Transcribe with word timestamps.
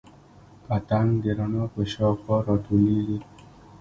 پتنګ 0.65 1.09
د 1.23 1.25
رڼا 1.37 1.63
په 1.73 1.81
شاوخوا 1.93 2.37
راټولیږي 2.47 3.19